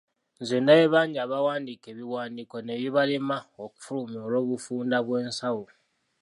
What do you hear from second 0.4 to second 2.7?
Nze ndabye bangi abawandiika, ebiwandiiko